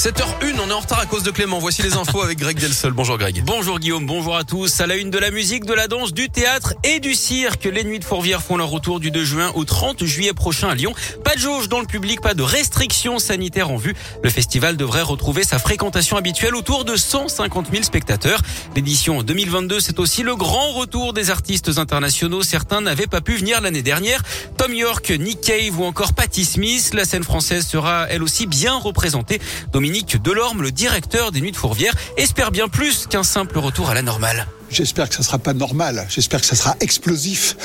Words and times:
7h01, 0.00 0.58
on 0.64 0.70
est 0.70 0.72
en 0.72 0.80
retard 0.80 0.98
à 0.98 1.04
cause 1.04 1.24
de 1.24 1.30
Clément. 1.30 1.58
Voici 1.58 1.82
les 1.82 1.92
infos 1.92 2.22
avec 2.22 2.38
Greg 2.38 2.58
Delsol. 2.58 2.94
Bonjour 2.94 3.18
Greg. 3.18 3.42
Bonjour 3.44 3.78
Guillaume, 3.78 4.06
bonjour 4.06 4.34
à 4.34 4.44
tous. 4.44 4.80
À 4.80 4.86
la 4.86 4.96
une 4.96 5.10
de 5.10 5.18
la 5.18 5.30
musique, 5.30 5.66
de 5.66 5.74
la 5.74 5.88
danse, 5.88 6.14
du 6.14 6.30
théâtre 6.30 6.72
et 6.84 7.00
du 7.00 7.14
cirque, 7.14 7.66
les 7.66 7.84
nuits 7.84 7.98
de 7.98 8.04
Fourvière 8.04 8.40
font 8.40 8.56
leur 8.56 8.70
retour 8.70 8.98
du 8.98 9.10
2 9.10 9.22
juin 9.26 9.52
au 9.54 9.66
30 9.66 10.02
juillet 10.06 10.32
prochain 10.32 10.70
à 10.70 10.74
Lyon. 10.74 10.94
Pas 11.22 11.34
de 11.34 11.40
jauge 11.40 11.68
dans 11.68 11.80
le 11.80 11.86
public, 11.86 12.22
pas 12.22 12.32
de 12.32 12.42
restrictions 12.42 13.18
sanitaires 13.18 13.70
en 13.70 13.76
vue. 13.76 13.94
Le 14.22 14.30
festival 14.30 14.78
devrait 14.78 15.02
retrouver 15.02 15.44
sa 15.44 15.58
fréquentation 15.58 16.16
habituelle 16.16 16.54
autour 16.54 16.86
de 16.86 16.96
150 16.96 17.66
000 17.70 17.82
spectateurs. 17.82 18.40
L'édition 18.74 19.22
2022, 19.22 19.80
c'est 19.80 19.98
aussi 19.98 20.22
le 20.22 20.34
grand 20.34 20.72
retour 20.72 21.12
des 21.12 21.28
artistes 21.28 21.76
internationaux. 21.76 22.42
Certains 22.42 22.80
n'avaient 22.80 23.06
pas 23.06 23.20
pu 23.20 23.36
venir 23.36 23.60
l'année 23.60 23.82
dernière. 23.82 24.22
Tom 24.56 24.72
York, 24.72 25.10
Nick 25.10 25.42
Cave 25.42 25.78
ou 25.78 25.84
encore 25.84 26.14
Patti 26.14 26.46
Smith. 26.46 26.92
La 26.94 27.04
scène 27.04 27.22
française 27.22 27.66
sera 27.66 28.06
elle 28.08 28.22
aussi 28.22 28.46
bien 28.46 28.78
représentée. 28.78 29.42
Delorme, 30.22 30.62
le 30.62 30.70
directeur 30.70 31.32
des 31.32 31.40
Nuits 31.40 31.52
de 31.52 31.56
Fourvière, 31.56 31.94
espère 32.16 32.50
bien 32.50 32.68
plus 32.68 33.06
qu'un 33.06 33.22
simple 33.22 33.58
retour 33.58 33.90
à 33.90 33.94
la 33.94 34.02
normale. 34.02 34.46
J'espère 34.70 35.08
que 35.08 35.16
ça 35.16 35.24
sera 35.24 35.38
pas 35.38 35.52
normal. 35.52 36.06
J'espère 36.08 36.40
que 36.40 36.46
ça 36.46 36.54
sera 36.54 36.76
explosif. 36.80 37.56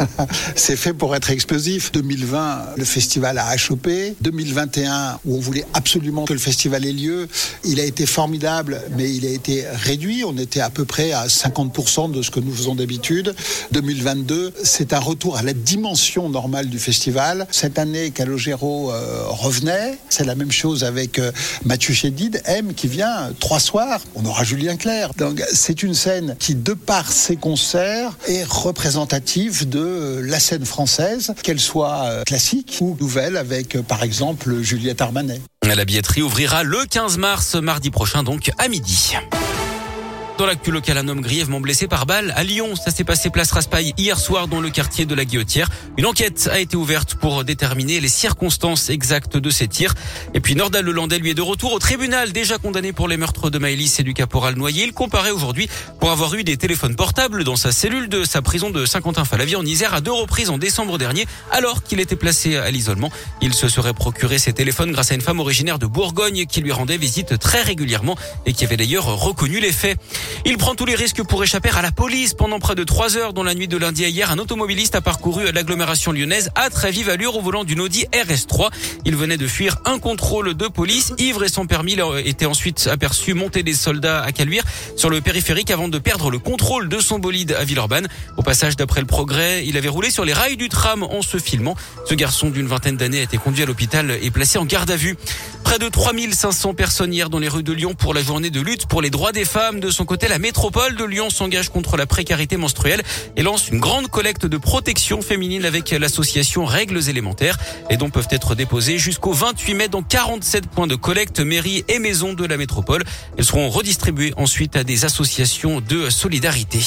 c'est 0.54 0.76
fait 0.76 0.92
pour 0.92 1.16
être 1.16 1.30
explosif. 1.30 1.90
2020, 1.92 2.74
le 2.76 2.84
festival 2.84 3.38
a 3.38 3.46
achoppé. 3.46 4.14
2021, 4.20 5.20
où 5.24 5.36
on 5.36 5.40
voulait 5.40 5.64
absolument 5.72 6.26
que 6.26 6.34
le 6.34 6.38
festival 6.38 6.84
ait 6.84 6.92
lieu, 6.92 7.28
il 7.64 7.80
a 7.80 7.84
été 7.84 8.04
formidable, 8.04 8.82
mais 8.96 9.10
il 9.10 9.24
a 9.26 9.30
été 9.30 9.64
réduit. 9.72 10.22
On 10.24 10.36
était 10.36 10.60
à 10.60 10.68
peu 10.68 10.84
près 10.84 11.12
à 11.12 11.26
50% 11.28 12.12
de 12.12 12.20
ce 12.20 12.30
que 12.30 12.40
nous 12.40 12.54
faisons 12.54 12.74
d'habitude. 12.74 13.34
2022, 13.72 14.52
c'est 14.62 14.92
un 14.92 14.98
retour 14.98 15.38
à 15.38 15.42
la 15.42 15.54
dimension 15.54 16.28
normale 16.28 16.68
du 16.68 16.78
festival. 16.78 17.46
Cette 17.50 17.78
année, 17.78 18.10
Calogero 18.10 18.92
euh, 18.92 19.22
revenait. 19.28 19.98
C'est 20.10 20.24
la 20.24 20.34
même 20.34 20.52
chose 20.52 20.84
avec 20.84 21.18
euh, 21.18 21.32
Mathieu 21.64 21.94
Chédid, 21.94 22.42
M, 22.44 22.74
qui 22.74 22.86
vient 22.86 23.32
trois 23.40 23.60
soirs. 23.60 24.02
On 24.14 24.26
aura 24.26 24.44
Julien 24.44 24.76
Clerc. 24.76 25.14
Donc, 25.16 25.42
c'est 25.52 25.82
une 25.82 25.94
scène 25.94 26.36
qui 26.38 26.49
de 26.54 26.74
par 26.74 27.12
ses 27.12 27.36
concerts, 27.36 28.12
est 28.26 28.44
représentative 28.44 29.68
de 29.68 29.78
euh, 29.78 30.20
la 30.22 30.40
scène 30.40 30.64
française, 30.64 31.34
qu'elle 31.42 31.60
soit 31.60 32.04
euh, 32.04 32.22
classique 32.24 32.78
ou 32.80 32.96
nouvelle, 33.00 33.36
avec 33.36 33.76
euh, 33.76 33.82
par 33.82 34.02
exemple 34.02 34.60
Juliette 34.60 35.00
Armanet. 35.00 35.40
La 35.62 35.84
billetterie 35.84 36.22
ouvrira 36.22 36.62
le 36.62 36.84
15 36.88 37.18
mars, 37.18 37.54
mardi 37.54 37.90
prochain, 37.90 38.22
donc 38.22 38.50
à 38.58 38.68
midi. 38.68 39.14
Dans 40.40 40.46
l'actu 40.46 40.70
local, 40.70 40.96
un 40.96 41.06
homme 41.06 41.20
grièvement 41.20 41.60
blessé 41.60 41.86
par 41.86 42.06
balle 42.06 42.32
à 42.34 42.44
Lyon. 42.44 42.74
Ça 42.74 42.90
s'est 42.90 43.04
passé 43.04 43.28
place 43.28 43.52
Raspail 43.52 43.92
hier 43.98 44.18
soir 44.18 44.48
dans 44.48 44.62
le 44.62 44.70
quartier 44.70 45.04
de 45.04 45.14
la 45.14 45.26
Guillotière. 45.26 45.68
Une 45.98 46.06
enquête 46.06 46.48
a 46.50 46.58
été 46.60 46.78
ouverte 46.78 47.14
pour 47.16 47.44
déterminer 47.44 48.00
les 48.00 48.08
circonstances 48.08 48.88
exactes 48.88 49.36
de 49.36 49.50
ces 49.50 49.68
tirs. 49.68 49.92
Et 50.32 50.40
puis 50.40 50.54
Nordal 50.54 50.86
Lelandais, 50.86 51.18
lui, 51.18 51.28
est 51.28 51.34
de 51.34 51.42
retour 51.42 51.74
au 51.74 51.78
tribunal, 51.78 52.32
déjà 52.32 52.56
condamné 52.56 52.94
pour 52.94 53.06
les 53.06 53.18
meurtres 53.18 53.50
de 53.50 53.58
Maëlys 53.58 54.00
et 54.00 54.02
du 54.02 54.14
caporal 54.14 54.54
Noyer. 54.54 54.84
Il 54.84 54.94
comparait 54.94 55.30
aujourd'hui 55.30 55.68
pour 56.00 56.10
avoir 56.10 56.34
eu 56.34 56.42
des 56.42 56.56
téléphones 56.56 56.96
portables 56.96 57.44
dans 57.44 57.56
sa 57.56 57.70
cellule 57.70 58.08
de 58.08 58.24
sa 58.24 58.40
prison 58.40 58.70
de 58.70 58.86
Saint-Quentin-Falavier 58.86 59.56
en 59.56 59.66
Isère 59.66 59.92
à 59.92 60.00
deux 60.00 60.10
reprises 60.10 60.48
en 60.48 60.56
décembre 60.56 60.96
dernier, 60.96 61.26
alors 61.50 61.82
qu'il 61.82 62.00
était 62.00 62.16
placé 62.16 62.56
à 62.56 62.70
l'isolement. 62.70 63.10
Il 63.42 63.52
se 63.52 63.68
serait 63.68 63.92
procuré 63.92 64.38
ses 64.38 64.54
téléphones 64.54 64.92
grâce 64.92 65.12
à 65.12 65.16
une 65.16 65.20
femme 65.20 65.40
originaire 65.40 65.78
de 65.78 65.84
Bourgogne 65.84 66.46
qui 66.46 66.62
lui 66.62 66.72
rendait 66.72 66.96
visite 66.96 67.38
très 67.38 67.60
régulièrement 67.60 68.16
et 68.46 68.54
qui 68.54 68.64
avait 68.64 68.78
d'ailleurs 68.78 69.04
reconnu 69.04 69.60
les 69.60 69.72
faits. 69.72 69.98
Il 70.44 70.56
prend 70.56 70.74
tous 70.74 70.86
les 70.86 70.94
risques 70.94 71.22
pour 71.22 71.42
échapper 71.42 71.70
à 71.70 71.82
la 71.82 71.92
police. 71.92 72.34
Pendant 72.34 72.58
près 72.58 72.74
de 72.74 72.84
trois 72.84 73.16
heures 73.16 73.32
dans 73.32 73.42
la 73.42 73.54
nuit 73.54 73.68
de 73.68 73.76
lundi 73.76 74.04
à 74.04 74.08
hier, 74.08 74.30
un 74.30 74.38
automobiliste 74.38 74.94
a 74.94 75.00
parcouru 75.00 75.50
l'agglomération 75.52 76.12
lyonnaise 76.12 76.50
à 76.54 76.70
très 76.70 76.90
vive 76.90 77.08
allure 77.08 77.36
au 77.36 77.40
volant 77.40 77.64
d'une 77.64 77.80
Audi 77.80 78.06
RS3. 78.12 78.70
Il 79.04 79.16
venait 79.16 79.36
de 79.36 79.46
fuir 79.46 79.76
un 79.84 79.98
contrôle 79.98 80.54
de 80.54 80.68
police. 80.68 81.12
Ivre 81.18 81.44
et 81.44 81.48
sans 81.48 81.66
permis, 81.66 81.92
il 81.92 82.28
était 82.28 82.46
ensuite 82.46 82.88
aperçu 82.90 83.34
monter 83.34 83.62
des 83.62 83.74
soldats 83.74 84.22
à 84.22 84.32
Caluire 84.32 84.64
sur 84.96 85.10
le 85.10 85.20
périphérique 85.20 85.70
avant 85.70 85.88
de 85.88 85.98
perdre 85.98 86.30
le 86.30 86.38
contrôle 86.38 86.88
de 86.88 86.98
son 87.00 87.18
bolide 87.18 87.56
à 87.58 87.64
Villeurbanne. 87.64 88.08
Au 88.36 88.42
passage 88.42 88.76
d'après 88.76 89.00
le 89.00 89.06
progrès, 89.06 89.66
il 89.66 89.76
avait 89.76 89.88
roulé 89.88 90.10
sur 90.10 90.24
les 90.24 90.32
rails 90.32 90.56
du 90.56 90.68
tram 90.68 91.02
en 91.02 91.22
se 91.22 91.38
filmant. 91.38 91.76
Ce 92.06 92.14
garçon 92.14 92.50
d'une 92.50 92.66
vingtaine 92.66 92.96
d'années 92.96 93.20
a 93.20 93.22
été 93.22 93.38
conduit 93.38 93.62
à 93.62 93.66
l'hôpital 93.66 94.18
et 94.22 94.30
placé 94.30 94.58
en 94.58 94.64
garde 94.64 94.90
à 94.90 94.96
vue. 94.96 95.16
Près 95.70 95.78
de 95.78 95.88
3500 95.88 96.74
personnes 96.74 97.14
hier 97.14 97.30
dans 97.30 97.38
les 97.38 97.46
rues 97.46 97.62
de 97.62 97.72
Lyon 97.72 97.94
pour 97.94 98.12
la 98.12 98.22
journée 98.22 98.50
de 98.50 98.60
lutte 98.60 98.86
pour 98.86 99.00
les 99.00 99.08
droits 99.08 99.30
des 99.30 99.44
femmes. 99.44 99.78
De 99.78 99.92
son 99.92 100.04
côté, 100.04 100.26
la 100.26 100.40
métropole 100.40 100.96
de 100.96 101.04
Lyon 101.04 101.30
s'engage 101.30 101.68
contre 101.68 101.96
la 101.96 102.06
précarité 102.06 102.56
menstruelle 102.56 103.02
et 103.36 103.44
lance 103.44 103.68
une 103.68 103.78
grande 103.78 104.08
collecte 104.08 104.46
de 104.46 104.58
protection 104.58 105.22
féminine 105.22 105.64
avec 105.64 105.92
l'association 105.92 106.64
Règles 106.64 107.08
élémentaires. 107.08 107.56
Les 107.88 107.96
dons 107.96 108.10
peuvent 108.10 108.26
être 108.32 108.56
déposés 108.56 108.98
jusqu'au 108.98 109.32
28 109.32 109.74
mai 109.74 109.86
dans 109.86 110.02
47 110.02 110.66
points 110.66 110.88
de 110.88 110.96
collecte, 110.96 111.38
mairies 111.38 111.84
et 111.86 112.00
maisons 112.00 112.32
de 112.32 112.44
la 112.44 112.56
métropole. 112.56 113.04
Elles 113.38 113.44
seront 113.44 113.70
redistribuées 113.70 114.34
ensuite 114.36 114.74
à 114.74 114.82
des 114.82 115.04
associations 115.04 115.80
de 115.80 116.10
solidarité. 116.10 116.80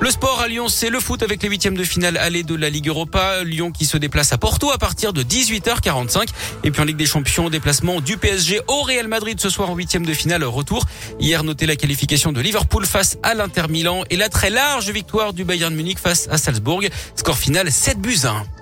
Le 0.00 0.12
sport 0.12 0.40
à 0.40 0.46
Lyon, 0.46 0.68
c'est 0.68 0.90
le 0.90 1.00
foot 1.00 1.24
avec 1.24 1.42
les 1.42 1.48
huitièmes 1.48 1.76
de 1.76 1.82
finale 1.82 2.16
aller 2.16 2.44
de 2.44 2.54
la 2.54 2.70
Ligue 2.70 2.86
Europa. 2.86 3.42
Lyon 3.42 3.72
qui 3.72 3.84
se 3.84 3.96
déplace 3.96 4.32
à 4.32 4.38
Porto 4.38 4.70
à 4.70 4.78
partir 4.78 5.12
de 5.12 5.24
18h45. 5.24 6.28
Et 6.62 6.70
puis 6.70 6.80
en 6.80 6.84
Ligue 6.84 6.96
des 6.96 7.06
Champions, 7.06 7.50
déplacement 7.50 8.00
du 8.00 8.16
PSG 8.16 8.60
au 8.68 8.82
Real 8.82 9.08
Madrid 9.08 9.40
ce 9.40 9.50
soir 9.50 9.70
en 9.70 9.74
huitième 9.74 10.06
de 10.06 10.12
finale 10.14 10.44
retour. 10.44 10.84
Hier, 11.18 11.42
notez 11.42 11.66
la 11.66 11.74
qualification 11.74 12.30
de 12.30 12.40
Liverpool 12.40 12.86
face 12.86 13.18
à 13.24 13.34
l'Inter 13.34 13.64
Milan 13.68 14.04
et 14.08 14.16
la 14.16 14.28
très 14.28 14.50
large 14.50 14.88
victoire 14.90 15.32
du 15.32 15.44
Bayern 15.44 15.74
Munich 15.74 15.98
face 15.98 16.28
à 16.30 16.38
Salzbourg. 16.38 16.82
Score 17.16 17.36
final 17.36 17.72
7 17.72 17.98
buts 18.00 18.20
1. 18.24 18.57